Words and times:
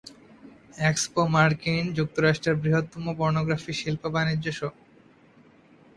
Expo 0.89 1.21
মার্কিন 1.27 1.83
যুক্তরাষ্ট্রের 1.97 2.55
বৃহত্তম 2.55 3.05
পর্নোগ্রাফি 3.19 3.73
শিল্প 3.73 4.03
বাণিজ্য 4.15 4.45
শো। 4.51 4.69